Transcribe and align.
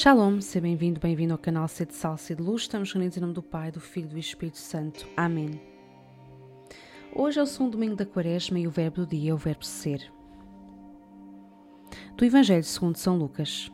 Shalom, 0.00 0.40
seja 0.40 0.60
bem-vindo, 0.60 1.00
bem-vindo 1.00 1.32
ao 1.32 1.38
canal 1.40 1.66
C 1.66 1.84
de 1.84 1.92
Salsa 1.92 2.32
e 2.32 2.36
de 2.36 2.40
Luz. 2.40 2.62
Estamos 2.62 2.92
reunidos 2.92 3.16
em 3.16 3.20
nome 3.20 3.32
do 3.32 3.42
Pai, 3.42 3.72
do 3.72 3.80
Filho 3.80 4.06
e 4.06 4.10
do 4.10 4.18
Espírito 4.20 4.58
Santo. 4.58 5.04
Amém. 5.16 5.60
Hoje 7.12 7.40
é 7.40 7.42
o 7.42 7.46
segundo 7.46 7.72
domingo 7.72 7.96
da 7.96 8.06
quaresma 8.06 8.60
e 8.60 8.66
o 8.68 8.70
verbo 8.70 9.00
do 9.00 9.06
dia 9.08 9.32
é 9.32 9.34
o 9.34 9.36
verbo 9.36 9.64
ser. 9.64 10.08
Do 12.16 12.24
Evangelho 12.24 12.62
segundo 12.62 12.94
São 12.94 13.18
Lucas. 13.18 13.72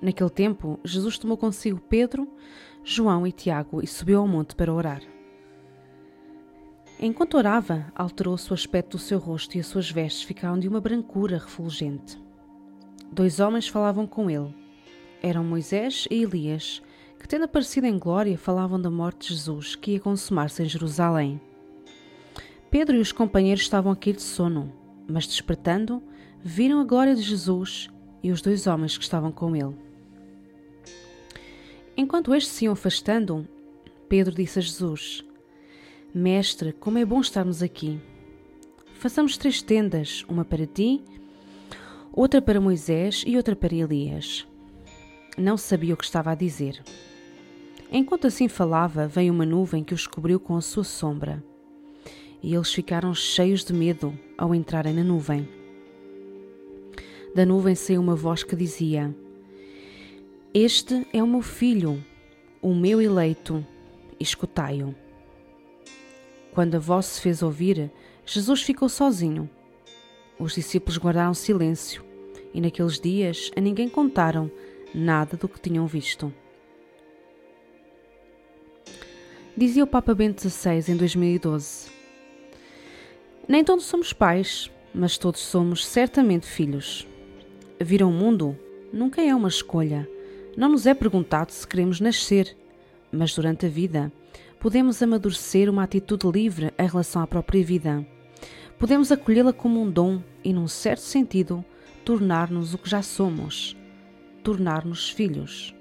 Naquele 0.00 0.30
tempo, 0.30 0.78
Jesus 0.84 1.18
tomou 1.18 1.36
consigo 1.36 1.80
Pedro, 1.80 2.32
João 2.84 3.26
e 3.26 3.32
Tiago 3.32 3.82
e 3.82 3.88
subiu 3.88 4.20
ao 4.20 4.28
monte 4.28 4.54
para 4.54 4.72
orar. 4.72 5.02
Enquanto 7.00 7.36
orava, 7.36 7.92
alterou-se 7.92 8.52
o 8.52 8.54
aspecto 8.54 8.96
do 8.96 9.02
seu 9.02 9.18
rosto 9.18 9.56
e 9.56 9.60
as 9.60 9.66
suas 9.66 9.90
vestes 9.90 10.22
ficaram 10.22 10.60
de 10.60 10.68
uma 10.68 10.80
brancura 10.80 11.38
refulgente. 11.38 12.29
Dois 13.12 13.40
homens 13.40 13.66
falavam 13.66 14.06
com 14.06 14.30
ele. 14.30 14.54
Eram 15.22 15.42
Moisés 15.42 16.06
e 16.10 16.22
Elias, 16.22 16.80
que, 17.18 17.26
tendo 17.26 17.44
aparecido 17.44 17.86
em 17.86 17.98
glória, 17.98 18.38
falavam 18.38 18.80
da 18.80 18.90
morte 18.90 19.28
de 19.28 19.34
Jesus, 19.34 19.74
que 19.74 19.92
ia 19.92 20.00
consumar-se 20.00 20.62
em 20.62 20.68
Jerusalém. 20.68 21.40
Pedro 22.70 22.96
e 22.96 23.00
os 23.00 23.10
companheiros 23.10 23.62
estavam 23.62 23.90
a 23.90 23.96
cair 23.96 24.14
de 24.14 24.22
sono, 24.22 24.72
mas 25.08 25.26
despertando, 25.26 26.00
viram 26.42 26.80
a 26.80 26.84
glória 26.84 27.14
de 27.14 27.22
Jesus 27.22 27.90
e 28.22 28.30
os 28.30 28.40
dois 28.40 28.66
homens 28.66 28.96
que 28.96 29.02
estavam 29.02 29.32
com 29.32 29.56
ele. 29.56 29.76
Enquanto 31.96 32.32
estes 32.32 32.52
se 32.52 32.64
iam 32.64 32.72
afastando, 32.72 33.46
Pedro 34.08 34.34
disse 34.34 34.60
a 34.60 34.62
Jesus: 34.62 35.24
Mestre, 36.14 36.72
como 36.72 36.98
é 36.98 37.04
bom 37.04 37.20
estarmos 37.20 37.62
aqui. 37.62 38.00
Façamos 38.94 39.36
três 39.36 39.60
tendas, 39.60 40.24
uma 40.28 40.44
para 40.44 40.66
ti, 40.66 41.02
outra 42.12 42.42
para 42.42 42.60
Moisés 42.60 43.24
e 43.26 43.36
outra 43.36 43.54
para 43.54 43.74
Elias. 43.74 44.46
Não 45.38 45.56
sabia 45.56 45.94
o 45.94 45.96
que 45.96 46.04
estava 46.04 46.32
a 46.32 46.34
dizer. 46.34 46.82
Enquanto 47.90 48.26
assim 48.26 48.48
falava, 48.48 49.06
veio 49.06 49.32
uma 49.32 49.46
nuvem 49.46 49.82
que 49.82 49.94
os 49.94 50.06
cobriu 50.06 50.38
com 50.38 50.56
a 50.56 50.60
sua 50.60 50.84
sombra. 50.84 51.42
E 52.42 52.54
eles 52.54 52.72
ficaram 52.72 53.14
cheios 53.14 53.64
de 53.64 53.72
medo 53.72 54.16
ao 54.36 54.54
entrarem 54.54 54.94
na 54.94 55.04
nuvem. 55.04 55.48
Da 57.34 57.44
nuvem 57.46 57.74
saiu 57.74 58.00
uma 58.00 58.16
voz 58.16 58.42
que 58.42 58.56
dizia: 58.56 59.14
Este 60.52 61.06
é 61.12 61.22
o 61.22 61.26
meu 61.26 61.42
filho, 61.42 62.02
o 62.60 62.74
meu 62.74 63.00
eleito, 63.00 63.64
escutai-o. 64.18 64.94
Quando 66.52 66.74
a 66.74 66.78
voz 66.78 67.06
se 67.06 67.20
fez 67.20 67.42
ouvir, 67.42 67.90
Jesus 68.26 68.62
ficou 68.62 68.88
sozinho. 68.88 69.48
Os 70.40 70.54
discípulos 70.54 70.96
guardaram 70.96 71.34
silêncio 71.34 72.02
e 72.54 72.62
naqueles 72.62 72.98
dias 72.98 73.50
a 73.54 73.60
ninguém 73.60 73.90
contaram 73.90 74.50
nada 74.94 75.36
do 75.36 75.46
que 75.46 75.60
tinham 75.60 75.86
visto. 75.86 76.32
Dizia 79.54 79.84
o 79.84 79.86
Papa 79.86 80.14
Bento 80.14 80.40
XVI 80.40 80.90
em 80.90 80.96
2012: 80.96 81.90
Nem 83.46 83.62
todos 83.62 83.84
somos 83.84 84.14
pais, 84.14 84.70
mas 84.94 85.18
todos 85.18 85.40
somos 85.40 85.86
certamente 85.86 86.46
filhos. 86.46 87.06
Vir 87.78 88.02
ao 88.02 88.10
mundo 88.10 88.56
nunca 88.90 89.20
é 89.20 89.34
uma 89.34 89.48
escolha. 89.48 90.08
Não 90.56 90.70
nos 90.70 90.86
é 90.86 90.94
perguntado 90.94 91.52
se 91.52 91.68
queremos 91.68 92.00
nascer, 92.00 92.56
mas 93.12 93.34
durante 93.34 93.66
a 93.66 93.68
vida 93.68 94.10
podemos 94.58 95.02
amadurecer 95.02 95.68
uma 95.68 95.82
atitude 95.82 96.26
livre 96.26 96.72
em 96.78 96.86
relação 96.86 97.20
à 97.20 97.26
própria 97.26 97.62
vida. 97.62 98.06
Podemos 98.80 99.12
acolhê-la 99.12 99.52
como 99.52 99.82
um 99.82 99.90
dom 99.90 100.22
e, 100.42 100.54
num 100.54 100.66
certo 100.66 101.02
sentido, 101.02 101.62
tornar-nos 102.02 102.72
o 102.72 102.78
que 102.78 102.88
já 102.88 103.02
somos, 103.02 103.76
tornar-nos 104.42 105.10
filhos. 105.10 105.74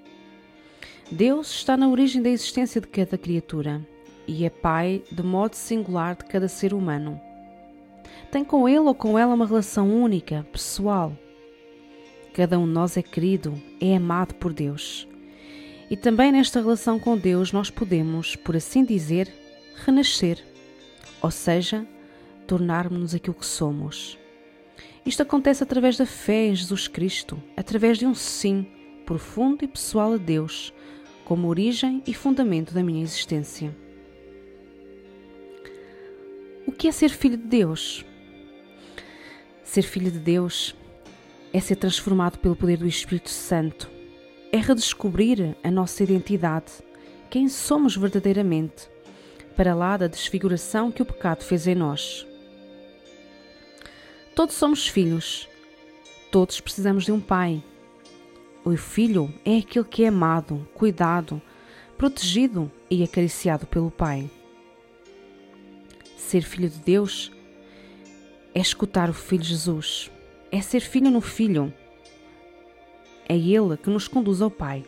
Deus 1.09 1.49
está 1.49 1.77
na 1.77 1.87
origem 1.87 2.21
da 2.21 2.27
existência 2.27 2.81
de 2.81 2.87
cada 2.87 3.17
criatura 3.17 3.87
e 4.27 4.43
é 4.43 4.49
Pai 4.49 5.01
de 5.09 5.23
modo 5.23 5.55
singular 5.55 6.13
de 6.17 6.25
cada 6.25 6.49
ser 6.49 6.73
humano. 6.73 7.21
Tem 8.31 8.43
com 8.43 8.67
ele 8.67 8.79
ou 8.79 8.93
com 8.93 9.17
ela 9.17 9.33
uma 9.33 9.47
relação 9.47 9.89
única, 9.89 10.45
pessoal. 10.51 11.17
Cada 12.33 12.59
um 12.59 12.65
de 12.65 12.73
nós 12.73 12.97
é 12.97 13.01
querido, 13.01 13.53
é 13.79 13.95
amado 13.95 14.35
por 14.35 14.51
Deus. 14.51 15.07
E 15.89 15.95
também 15.95 16.33
nesta 16.33 16.59
relação 16.59 16.99
com 16.99 17.17
Deus 17.17 17.53
nós 17.53 17.69
podemos, 17.69 18.35
por 18.35 18.57
assim 18.57 18.83
dizer, 18.83 19.33
renascer, 19.85 20.43
ou 21.21 21.31
seja, 21.31 21.87
tornarmos-nos 22.49 23.13
aquilo 23.13 23.35
que 23.35 23.45
somos. 23.45 24.17
Isto 25.05 25.21
acontece 25.21 25.61
através 25.61 25.97
da 25.97 26.05
fé 26.05 26.47
em 26.47 26.55
Jesus 26.55 26.87
Cristo, 26.87 27.41
através 27.55 27.99
de 27.99 28.07
um 28.07 28.15
sim 28.15 28.65
profundo 29.05 29.63
e 29.63 29.67
pessoal 29.67 30.13
a 30.13 30.17
Deus, 30.17 30.73
como 31.25 31.47
origem 31.47 32.01
e 32.07 32.13
fundamento 32.13 32.73
da 32.73 32.81
minha 32.81 33.03
existência. 33.03 33.75
O 36.65 36.71
que 36.71 36.87
é 36.87 36.91
ser 36.91 37.09
filho 37.09 37.37
de 37.37 37.43
Deus? 37.43 38.03
Ser 39.63 39.83
filho 39.83 40.09
de 40.09 40.19
Deus 40.19 40.75
é 41.53 41.59
ser 41.59 41.75
transformado 41.75 42.39
pelo 42.39 42.55
poder 42.55 42.77
do 42.77 42.87
Espírito 42.87 43.29
Santo, 43.29 43.87
é 44.51 44.57
redescobrir 44.57 45.55
a 45.63 45.69
nossa 45.69 46.03
identidade, 46.03 46.71
quem 47.29 47.47
somos 47.47 47.95
verdadeiramente, 47.95 48.89
para 49.55 49.75
lá 49.75 49.97
da 49.97 50.07
desfiguração 50.07 50.91
que 50.91 51.03
o 51.03 51.05
pecado 51.05 51.43
fez 51.43 51.67
em 51.67 51.75
nós. 51.75 52.25
Todos 54.39 54.55
somos 54.55 54.87
filhos. 54.87 55.49
Todos 56.31 56.61
precisamos 56.61 57.03
de 57.03 57.11
um 57.11 57.19
pai. 57.19 57.61
O 58.63 58.73
filho 58.77 59.33
é 59.43 59.57
aquele 59.57 59.83
que 59.83 60.05
é 60.05 60.07
amado, 60.07 60.65
cuidado, 60.73 61.41
protegido 61.97 62.71
e 62.89 63.03
acariciado 63.03 63.67
pelo 63.67 63.91
pai. 63.91 64.31
Ser 66.15 66.41
filho 66.41 66.69
de 66.69 66.79
Deus 66.79 67.33
é 68.55 68.61
escutar 68.61 69.09
o 69.09 69.13
Filho 69.13 69.43
Jesus, 69.43 70.09
é 70.49 70.61
ser 70.61 70.79
filho 70.79 71.11
no 71.11 71.19
Filho. 71.19 71.73
É 73.27 73.35
Ele 73.35 73.75
que 73.75 73.89
nos 73.89 74.07
conduz 74.07 74.41
ao 74.41 74.49
Pai. 74.49 74.85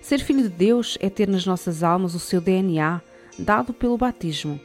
Ser 0.00 0.18
filho 0.18 0.42
de 0.42 0.48
Deus 0.48 0.98
é 1.00 1.08
ter 1.08 1.28
nas 1.28 1.46
nossas 1.46 1.84
almas 1.84 2.16
o 2.16 2.18
seu 2.18 2.40
DNA 2.40 3.00
dado 3.38 3.72
pelo 3.72 3.96
batismo 3.96 4.58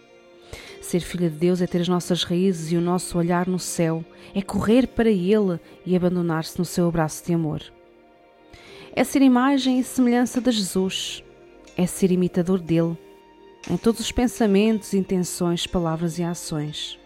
Ser 0.81 0.99
filha 0.99 1.29
de 1.29 1.37
Deus 1.37 1.61
é 1.61 1.67
ter 1.67 1.79
as 1.79 1.87
nossas 1.87 2.23
raízes 2.23 2.71
e 2.71 2.75
o 2.75 2.81
nosso 2.81 3.15
olhar 3.15 3.47
no 3.47 3.59
céu, 3.59 4.03
é 4.33 4.41
correr 4.41 4.87
para 4.87 5.09
Ele 5.09 5.59
e 5.85 5.95
abandonar-se 5.95 6.57
no 6.57 6.65
seu 6.65 6.87
abraço 6.87 7.23
de 7.23 7.33
amor. 7.33 7.61
É 8.93 9.03
ser 9.03 9.21
imagem 9.21 9.79
e 9.79 9.83
semelhança 9.83 10.41
de 10.41 10.51
Jesus, 10.51 11.23
é 11.77 11.85
ser 11.85 12.11
imitador 12.11 12.59
dele, 12.59 12.97
em 13.69 13.77
todos 13.77 14.01
os 14.01 14.11
pensamentos, 14.11 14.95
intenções, 14.95 15.67
palavras 15.67 16.17
e 16.17 16.23
ações. 16.23 16.99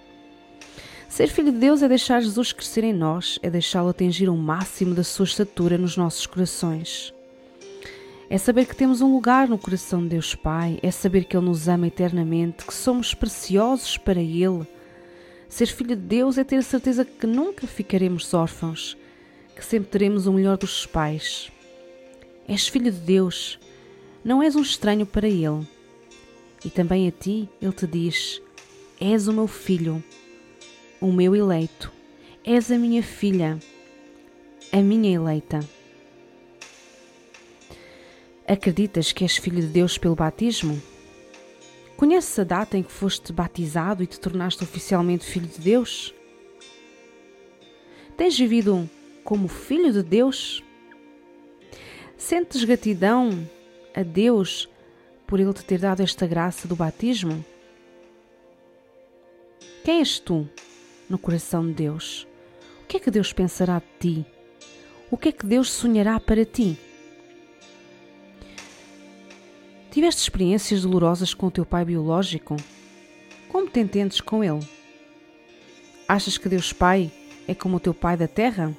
Ser 1.09 1.27
filho 1.27 1.51
de 1.51 1.59
Deus 1.59 1.83
é 1.83 1.87
deixar 1.87 2.21
Jesus 2.21 2.53
crescer 2.53 2.85
em 2.85 2.93
nós, 2.93 3.37
é 3.43 3.49
deixá-lo 3.49 3.89
atingir 3.89 4.29
o 4.29 4.37
máximo 4.37 4.95
da 4.95 5.03
sua 5.03 5.25
estatura 5.25 5.77
nos 5.77 5.95
nossos 5.97 6.25
corações. 6.25 7.13
É 8.27 8.37
saber 8.39 8.65
que 8.65 8.75
temos 8.75 9.01
um 9.01 9.13
lugar 9.13 9.47
no 9.47 9.57
coração 9.57 10.01
de 10.01 10.09
Deus 10.09 10.33
Pai, 10.33 10.79
é 10.81 10.89
saber 10.89 11.25
que 11.25 11.37
Ele 11.37 11.45
nos 11.45 11.67
ama 11.67 11.87
eternamente, 11.87 12.65
que 12.65 12.73
somos 12.73 13.13
preciosos 13.13 13.97
para 13.97 14.19
Ele. 14.19 14.65
Ser 15.47 15.67
filho 15.67 15.95
de 15.95 16.01
Deus 16.01 16.37
é 16.39 16.43
ter 16.43 16.55
a 16.55 16.61
certeza 16.63 17.05
que 17.05 17.27
nunca 17.27 17.67
ficaremos 17.67 18.33
órfãos, 18.33 18.97
que 19.55 19.63
sempre 19.63 19.89
teremos 19.89 20.25
o 20.25 20.33
melhor 20.33 20.57
dos 20.57 20.87
pais. 20.87 21.51
És 22.47 22.67
filho 22.67 22.91
de 22.91 22.99
Deus, 22.99 23.59
não 24.23 24.41
és 24.41 24.55
um 24.55 24.61
estranho 24.61 25.05
para 25.05 25.27
Ele. 25.27 25.67
E 26.63 26.69
também 26.71 27.07
a 27.07 27.11
ti 27.11 27.47
Ele 27.61 27.71
te 27.71 27.85
diz: 27.85 28.41
És 28.99 29.27
o 29.27 29.33
meu 29.33 29.47
filho, 29.47 30.03
o 30.99 31.11
meu 31.11 31.35
eleito, 31.35 31.93
és 32.43 32.71
a 32.71 32.77
minha 32.77 33.03
filha, 33.03 33.59
a 34.71 34.77
minha 34.77 35.13
eleita. 35.13 35.59
Acreditas 38.47 39.11
que 39.11 39.23
és 39.23 39.37
filho 39.37 39.59
de 39.59 39.67
Deus 39.67 39.97
pelo 39.97 40.15
batismo? 40.15 40.79
Conheces 41.97 42.37
a 42.37 42.43
data 42.43 42.77
em 42.77 42.83
que 42.83 42.91
foste 42.91 43.33
batizado 43.33 44.03
e 44.03 44.07
te 44.07 44.19
tornaste 44.19 44.63
oficialmente 44.63 45.25
filho 45.25 45.47
de 45.47 45.59
Deus? 45.59 46.13
Tens 48.15 48.37
vivido 48.37 48.87
como 49.23 49.47
filho 49.47 49.91
de 49.91 50.03
Deus? 50.03 50.63
Sentes 52.15 52.63
gratidão 52.63 53.49
a 53.95 54.03
Deus 54.03 54.69
por 55.25 55.39
Ele 55.39 55.51
te 55.51 55.65
ter 55.65 55.79
dado 55.79 56.03
esta 56.03 56.27
graça 56.27 56.67
do 56.67 56.75
batismo? 56.75 57.43
Quem 59.83 60.01
és 60.01 60.19
tu 60.19 60.47
no 61.09 61.17
coração 61.17 61.65
de 61.65 61.73
Deus? 61.73 62.27
O 62.83 62.85
que 62.85 62.97
é 62.97 62.99
que 62.99 63.09
Deus 63.09 63.33
pensará 63.33 63.79
de 63.79 63.85
ti? 63.99 64.25
O 65.09 65.17
que 65.17 65.29
é 65.29 65.31
que 65.31 65.47
Deus 65.47 65.71
sonhará 65.71 66.19
para 66.19 66.45
ti? 66.45 66.77
Tiveste 69.95 70.23
experiências 70.23 70.81
dolorosas 70.81 71.33
com 71.33 71.47
o 71.47 71.51
teu 71.51 71.65
pai 71.65 71.85
biológico? 71.85 72.57
Como 73.47 73.69
te 73.69 73.79
entendes 73.79 74.19
com 74.19 74.43
ele? 74.43 74.59
Achas 76.05 76.37
que 76.37 76.49
Deus 76.49 76.73
Pai 76.73 77.09
é 77.47 77.55
como 77.55 77.77
o 77.77 77.79
teu 77.79 77.93
pai 77.93 78.17
da 78.17 78.27
terra? 78.27 78.75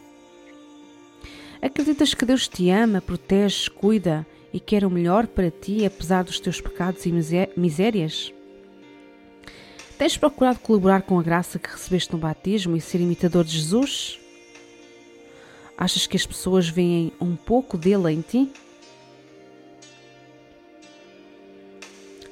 Acreditas 1.63 2.13
que 2.13 2.27
Deus 2.27 2.47
te 2.47 2.69
ama, 2.69 3.01
protege, 3.01 3.71
cuida 3.71 4.27
e 4.53 4.61
quer 4.61 4.85
o 4.85 4.91
melhor 4.91 5.27
para 5.27 5.51
ti, 5.51 5.87
apesar 5.87 6.23
dos 6.23 6.39
teus 6.39 6.61
pecados 6.61 7.07
e 7.07 7.13
misérias? 7.57 8.31
Tens 9.97 10.19
procurado 10.19 10.59
colaborar 10.59 11.01
com 11.01 11.19
a 11.19 11.23
graça 11.23 11.59
que 11.59 11.71
recebeste 11.71 12.13
no 12.13 12.19
batismo 12.19 12.77
e 12.77 12.81
ser 12.83 13.01
imitador 13.01 13.43
de 13.43 13.53
Jesus? 13.53 14.21
Achas 15.79 16.07
que 16.07 16.19
as 16.19 16.27
pessoas 16.27 16.69
veem 16.69 17.11
um 17.19 17.35
pouco 17.35 17.79
dele 17.79 18.13
em 18.13 18.21
ti? 18.21 18.53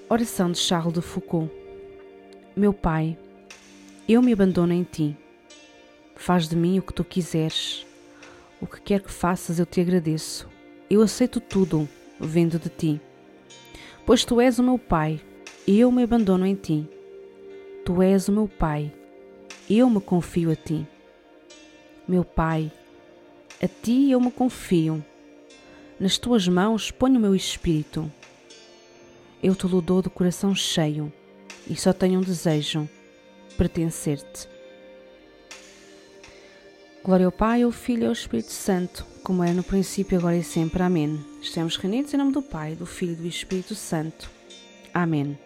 Oração 0.06 0.52
de 0.52 0.58
Charles 0.58 0.92
de 0.92 1.00
Foucault 1.00 1.50
Meu 2.54 2.74
Pai, 2.74 3.16
eu 4.06 4.20
me 4.20 4.34
abandono 4.34 4.74
em 4.74 4.84
ti. 4.84 5.16
Faz 6.14 6.46
de 6.46 6.54
mim 6.54 6.78
o 6.78 6.82
que 6.82 6.92
tu 6.92 7.02
quiseres. 7.02 7.86
O 8.60 8.66
que 8.66 8.82
quer 8.82 9.00
que 9.00 9.10
faças, 9.10 9.58
eu 9.58 9.64
te 9.64 9.80
agradeço. 9.80 10.46
Eu 10.90 11.00
aceito 11.00 11.40
tudo, 11.40 11.88
vendo 12.20 12.58
de 12.58 12.68
ti. 12.68 13.00
Pois 14.04 14.26
tu 14.26 14.42
és 14.42 14.58
o 14.58 14.62
meu 14.62 14.78
Pai, 14.78 15.22
eu 15.66 15.90
me 15.90 16.02
abandono 16.02 16.46
em 16.46 16.54
ti. 16.54 16.86
Tu 17.82 18.02
és 18.02 18.28
o 18.28 18.32
meu 18.32 18.46
Pai, 18.46 18.92
eu 19.70 19.88
me 19.88 20.02
confio 20.02 20.50
a 20.50 20.54
ti. 20.54 20.86
Meu 22.06 22.26
Pai, 22.26 22.70
a 23.60 23.66
ti 23.66 24.10
eu 24.10 24.20
me 24.20 24.30
confio. 24.30 25.02
Nas 25.98 26.18
tuas 26.18 26.46
mãos 26.46 26.90
ponho 26.90 27.16
o 27.16 27.20
meu 27.20 27.34
espírito. 27.34 28.12
Eu 29.44 29.54
te 29.54 29.68
dou 29.68 30.00
de 30.00 30.08
coração 30.08 30.54
cheio 30.54 31.12
e 31.68 31.76
só 31.76 31.92
tenho 31.92 32.18
um 32.18 32.22
desejo: 32.22 32.88
pertencer-te. 33.58 34.48
Glória 37.04 37.26
ao 37.26 37.32
Pai, 37.32 37.60
ao 37.60 37.70
Filho 37.70 38.04
e 38.04 38.06
ao 38.06 38.12
Espírito 38.14 38.50
Santo, 38.50 39.04
como 39.22 39.44
era 39.44 39.52
no 39.52 39.62
princípio, 39.62 40.16
agora 40.16 40.34
e 40.34 40.42
sempre. 40.42 40.82
Amém. 40.82 41.22
Estamos 41.42 41.76
reunidos 41.76 42.14
em 42.14 42.16
nome 42.16 42.32
do 42.32 42.40
Pai, 42.40 42.74
do 42.74 42.86
Filho 42.86 43.12
e 43.12 43.16
do 43.16 43.26
Espírito 43.26 43.74
Santo. 43.74 44.30
Amém. 44.94 45.38